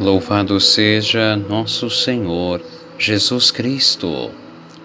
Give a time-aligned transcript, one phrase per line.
[0.00, 2.62] Louvado seja nosso Senhor
[2.98, 4.30] Jesus Cristo,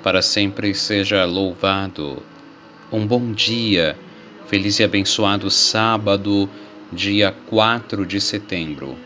[0.03, 2.21] para sempre seja louvado.
[2.91, 3.97] Um bom dia,
[4.47, 6.49] feliz e abençoado sábado,
[6.91, 8.97] dia 4 de setembro.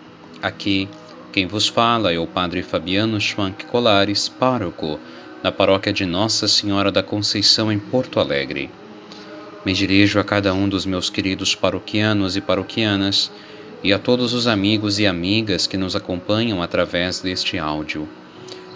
[0.42, 0.90] Aqui,
[1.32, 5.00] quem vos fala é o Padre Fabiano Schwank Colares, pároco
[5.44, 8.72] da paróquia de Nossa Senhora da Conceição em Porto Alegre.
[9.64, 13.32] Me dirijo a cada um dos meus queridos paroquianos e paroquianas
[13.84, 18.08] e a todos os amigos e amigas que nos acompanham através deste áudio.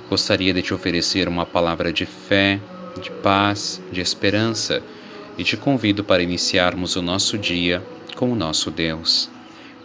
[0.10, 2.60] Gostaria de te oferecer uma palavra de fé,
[3.02, 4.82] de paz, de esperança
[5.38, 7.84] e te convido para iniciarmos o nosso dia
[8.16, 9.30] com o nosso Deus.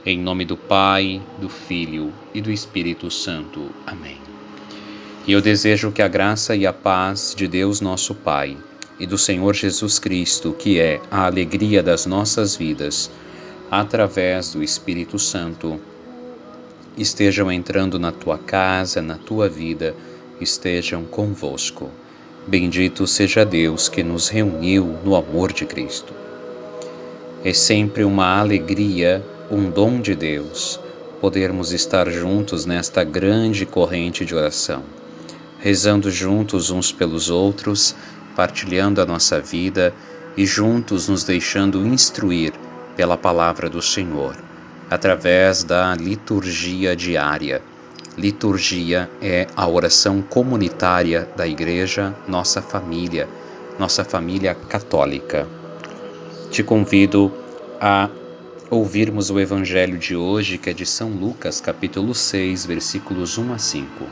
[0.04, 3.70] Em nome do Pai, do Filho e do Espírito Santo.
[3.86, 4.18] Amém.
[5.26, 8.56] E eu desejo que a graça e a paz de Deus, nosso Pai,
[8.98, 13.10] e do Senhor Jesus Cristo, que é a alegria das nossas vidas,
[13.70, 15.78] através do Espírito Santo,
[16.96, 19.94] estejam entrando na tua casa, na tua vida,
[20.40, 21.90] estejam convosco.
[22.46, 26.14] Bendito seja Deus que nos reuniu no amor de Cristo.
[27.44, 30.80] É sempre uma alegria, um dom de Deus,
[31.20, 34.82] podermos estar juntos nesta grande corrente de oração,
[35.60, 37.94] rezando juntos uns pelos outros,
[38.34, 39.92] partilhando a nossa vida
[40.36, 42.52] e juntos nos deixando instruir
[42.98, 44.36] pela palavra do Senhor,
[44.90, 47.62] através da liturgia diária.
[48.16, 53.28] Liturgia é a oração comunitária da Igreja, nossa família,
[53.78, 55.46] nossa família católica.
[56.50, 57.32] Te convido
[57.80, 58.08] a
[58.68, 63.58] ouvirmos o Evangelho de hoje, que é de São Lucas, capítulo 6, versículos 1 a
[63.58, 64.06] 5.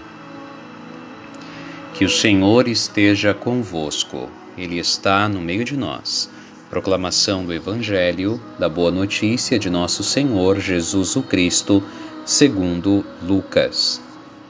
[1.93, 6.31] Que o Senhor esteja convosco, Ele está no meio de nós.
[6.69, 11.81] Proclamação do Evangelho da Boa Notícia de Nosso Senhor Jesus o Cristo,
[12.25, 14.00] segundo Lucas.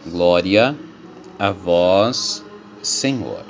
[0.06, 0.74] Glória
[1.38, 2.42] a vós,
[2.82, 3.44] Senhor.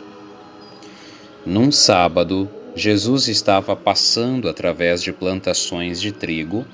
[1.46, 6.66] Num sábado, Jesus estava passando através de plantações de trigo.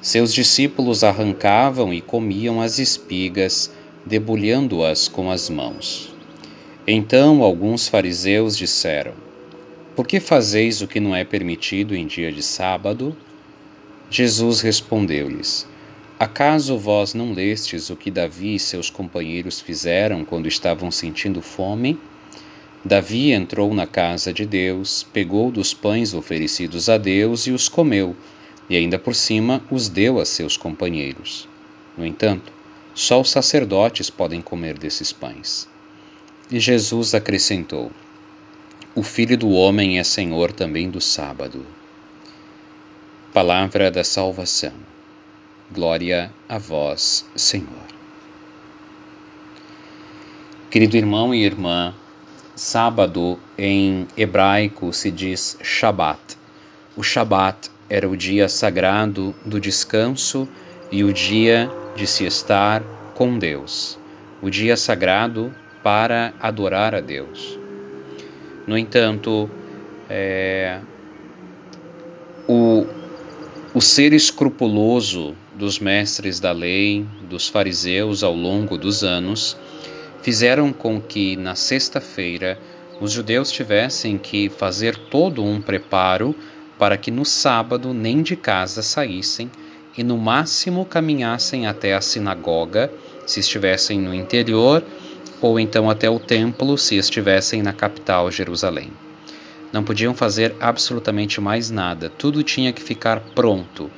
[0.00, 3.72] Seus discípulos arrancavam e comiam as espigas,
[4.06, 6.08] debulhando-as com as mãos.
[6.86, 9.26] Então alguns fariseus disseram:
[9.96, 13.16] por que fazeis o que não é permitido em dia de sábado?
[14.10, 15.66] Jesus respondeu-lhes:
[16.20, 21.98] Acaso vós não lestes o que Davi e seus companheiros fizeram quando estavam sentindo fome?
[22.84, 28.14] Davi entrou na casa de Deus, pegou dos pães oferecidos a Deus e os comeu,
[28.68, 31.48] e ainda por cima os deu a seus companheiros.
[31.96, 32.52] No entanto,
[32.94, 35.66] só os sacerdotes podem comer desses pães.
[36.50, 37.90] E Jesus acrescentou:
[38.96, 41.66] o Filho do Homem é Senhor também do sábado.
[43.30, 44.72] Palavra da salvação.
[45.70, 47.84] Glória a vós, Senhor.
[50.70, 51.94] Querido irmão e irmã,
[52.54, 56.38] sábado em hebraico se diz Shabat.
[56.96, 60.48] O Shabat era o dia sagrado do descanso
[60.90, 62.82] e o dia de se estar
[63.14, 63.98] com Deus,
[64.40, 67.65] o dia sagrado para adorar a Deus.
[68.66, 69.48] No entanto,
[70.10, 70.80] é,
[72.48, 72.86] o,
[73.72, 79.56] o ser escrupuloso dos mestres da lei, dos fariseus ao longo dos anos,
[80.22, 82.58] fizeram com que na sexta-feira
[83.00, 86.34] os judeus tivessem que fazer todo um preparo
[86.78, 89.50] para que no sábado nem de casa saíssem
[89.96, 92.90] e no máximo caminhassem até a sinagoga,
[93.26, 94.84] se estivessem no interior,
[95.40, 98.90] ou então até o templo se estivessem na capital Jerusalém.
[99.72, 103.90] Não podiam fazer absolutamente mais nada, tudo tinha que ficar pronto.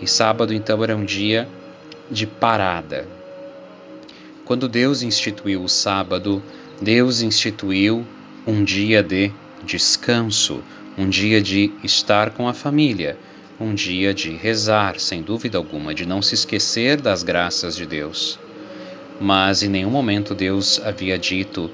[0.00, 1.48] E sábado então era um dia
[2.10, 3.06] de parada.
[4.44, 6.42] Quando Deus instituiu o sábado,
[6.80, 8.04] Deus instituiu
[8.46, 9.30] um dia de
[9.64, 10.62] descanso,
[10.98, 13.16] um dia de estar com a família,
[13.60, 18.38] um dia de rezar, sem dúvida alguma, de não se esquecer das graças de Deus
[19.22, 21.70] mas em nenhum momento Deus havia dito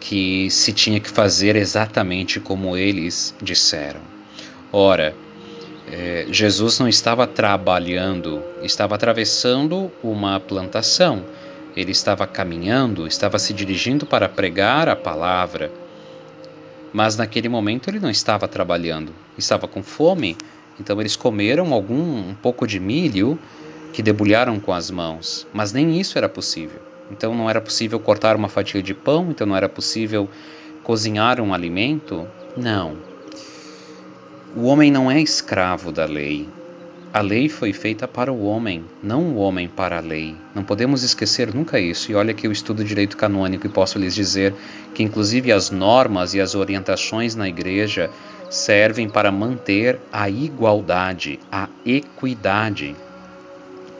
[0.00, 4.00] que se tinha que fazer exatamente como eles disseram.
[4.72, 5.14] Ora,
[5.90, 11.24] eh, Jesus não estava trabalhando, estava atravessando uma plantação.
[11.76, 15.70] Ele estava caminhando, estava se dirigindo para pregar a palavra.
[16.92, 20.36] Mas naquele momento ele não estava trabalhando, estava com fome.
[20.80, 23.38] Então eles comeram algum um pouco de milho
[23.92, 26.80] que debulharam com as mãos, mas nem isso era possível.
[27.10, 30.28] Então não era possível cortar uma fatia de pão, então não era possível
[30.82, 32.26] cozinhar um alimento?
[32.56, 32.96] Não.
[34.56, 36.48] O homem não é escravo da lei.
[37.12, 40.36] A lei foi feita para o homem, não o homem para a lei.
[40.54, 42.12] Não podemos esquecer nunca isso.
[42.12, 44.54] E olha que eu estudo direito canônico e posso lhes dizer
[44.94, 48.10] que, inclusive, as normas e as orientações na igreja
[48.50, 52.94] servem para manter a igualdade, a equidade,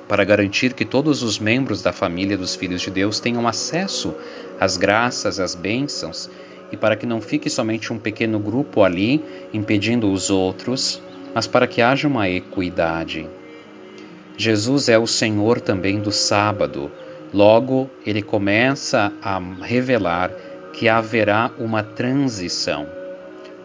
[0.08, 4.14] para garantir que todos os membros da família dos filhos de Deus tenham acesso
[4.58, 6.30] às graças, às bênçãos,
[6.72, 9.22] e para que não fique somente um pequeno grupo ali
[9.52, 11.00] impedindo os outros
[11.34, 13.28] mas para que haja uma equidade.
[14.36, 16.90] Jesus é o Senhor também do sábado.
[17.32, 20.30] Logo, ele começa a revelar
[20.72, 22.86] que haverá uma transição,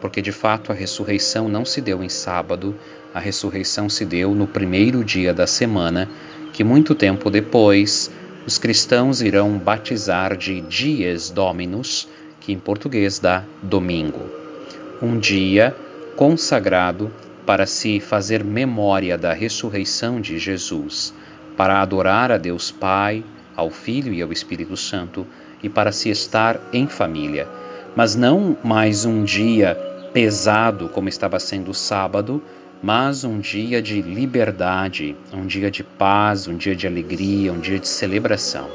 [0.04, 2.76] porque de fato a ressurreição não se deu em sábado,
[3.14, 6.10] a ressurreição se deu no primeiro dia da semana,
[6.52, 8.12] que muito tempo depois
[8.46, 12.10] os cristãos irão batizar de Dies Dominus,
[12.42, 14.30] que em português dá domingo.
[15.02, 15.74] Um dia
[16.18, 17.10] consagrado
[17.46, 21.14] para se fazer memória da ressurreição de Jesus,
[21.56, 23.24] para adorar a Deus Pai,
[23.56, 25.26] ao Filho e ao Espírito Santo
[25.64, 27.48] e para se estar em família.
[27.96, 29.78] Mas não mais um dia
[30.14, 32.42] pesado como estava sendo o sábado,
[32.82, 37.80] mas um dia de liberdade, um dia de paz, um dia de alegria, um dia
[37.80, 38.68] de celebração.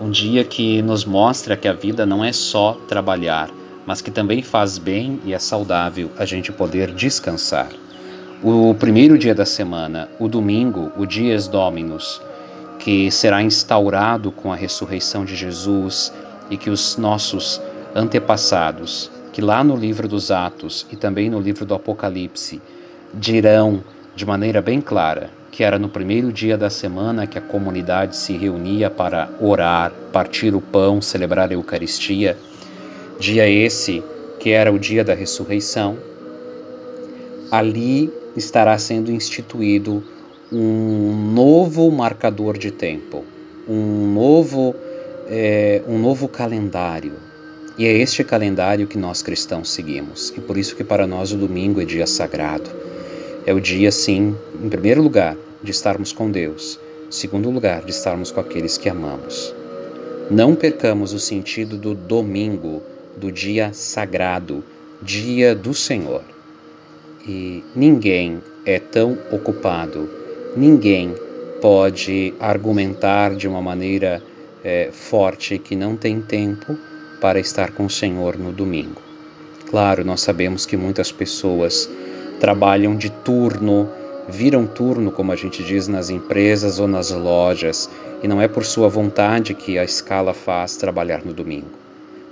[0.00, 3.50] Um dia que nos mostra que a vida não é só trabalhar,
[3.86, 7.68] mas que também faz bem e é saudável a gente poder descansar.
[8.42, 12.20] O primeiro dia da semana, o domingo, o Dias Dominus,
[12.78, 16.12] que será instaurado com a ressurreição de Jesus
[16.50, 17.60] e que os nossos
[17.94, 22.62] antepassados, que lá no livro dos Atos e também no livro do Apocalipse,
[23.12, 23.82] dirão
[24.14, 28.36] de maneira bem clara que era no primeiro dia da semana que a comunidade se
[28.36, 32.36] reunia para orar, partir o pão, celebrar a Eucaristia
[33.18, 34.02] Dia esse
[34.38, 35.96] que era o dia da ressurreição,
[37.50, 40.02] ali estará sendo instituído
[40.52, 43.24] um novo marcador de tempo,
[43.66, 44.76] um novo,
[45.28, 47.14] é, um novo calendário.
[47.76, 50.32] E é este calendário que nós cristãos seguimos.
[50.36, 52.70] E por isso que para nós o domingo é dia sagrado.
[53.44, 56.78] É o dia, sim, em primeiro lugar, de estarmos com Deus.
[57.08, 59.52] Em segundo lugar, de estarmos com aqueles que amamos.
[60.30, 62.80] Não percamos o sentido do domingo
[63.16, 64.62] do dia sagrado,
[65.02, 66.22] dia do Senhor.
[67.26, 70.08] E ninguém é tão ocupado,
[70.56, 71.14] ninguém
[71.60, 74.22] pode argumentar de uma maneira
[74.62, 76.78] é, forte que não tem tempo
[77.24, 79.00] para estar com o Senhor no domingo.
[79.70, 81.88] Claro, nós sabemos que muitas pessoas
[82.38, 83.88] trabalham de turno,
[84.28, 87.88] viram turno, como a gente diz nas empresas ou nas lojas,
[88.22, 91.84] e não é por sua vontade que a escala faz trabalhar no domingo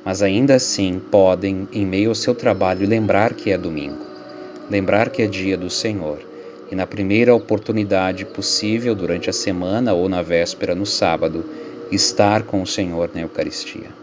[0.05, 4.05] mas ainda assim podem, em meio ao seu trabalho, lembrar que é domingo,
[4.69, 6.19] lembrar que é dia do Senhor,
[6.71, 11.45] e na primeira oportunidade possível durante a semana ou na véspera no sábado,
[11.91, 14.03] estar com o Senhor na Eucaristia.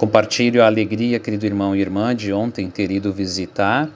[0.00, 3.86] Compartilho a alegria, querido irmão e irmã, de ontem ter ido visitar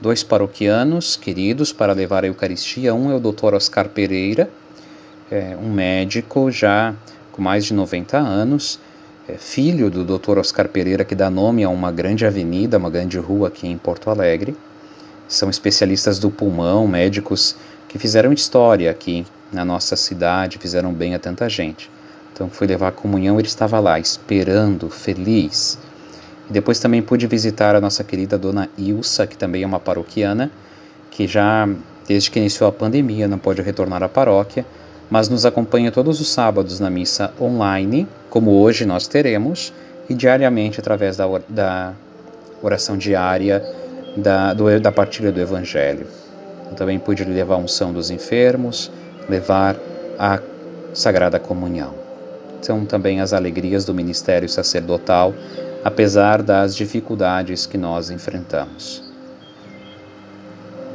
[0.00, 2.92] dois paroquianos queridos para levar a Eucaristia.
[2.92, 3.54] Um é o Dr.
[3.54, 4.50] Oscar Pereira,
[5.30, 6.92] é um médico já
[7.30, 8.80] com mais de 90 anos,
[9.28, 10.36] é filho do Dr.
[10.38, 14.10] Oscar Pereira, que dá nome a uma grande avenida, uma grande rua aqui em Porto
[14.10, 14.56] Alegre.
[15.28, 17.54] São especialistas do pulmão, médicos
[17.88, 21.88] que fizeram história aqui na nossa cidade, fizeram bem a tanta gente.
[22.36, 25.78] Então fui levar a comunhão, ele estava lá, esperando, feliz.
[26.50, 30.50] E depois também pude visitar a nossa querida dona Ilsa, que também é uma paroquiana,
[31.10, 31.66] que já
[32.06, 34.66] desde que iniciou a pandemia não pode retornar à paróquia,
[35.08, 39.72] mas nos acompanha todos os sábados na missa online, como hoje nós teremos,
[40.06, 41.94] e diariamente através da, da
[42.62, 43.64] oração diária,
[44.14, 46.06] da, do, da partilha do Evangelho.
[46.68, 48.90] Eu também pude levar a unção dos enfermos,
[49.26, 49.74] levar
[50.18, 50.38] a
[50.92, 52.05] Sagrada Comunhão.
[52.60, 55.34] São também as alegrias do ministério sacerdotal,
[55.84, 59.04] apesar das dificuldades que nós enfrentamos.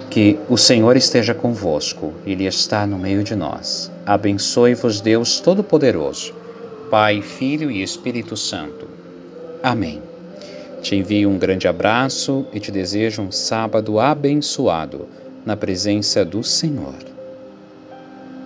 [0.10, 3.90] Que o Senhor esteja convosco, Ele está no meio de nós.
[4.06, 6.34] Abençoe-vos, Deus Todo-Poderoso,
[6.90, 8.88] Pai, Filho e Espírito Santo.
[9.64, 10.02] Amém.
[10.82, 15.08] Te envio um grande abraço e te desejo um sábado abençoado
[15.46, 17.21] na presença do Senhor.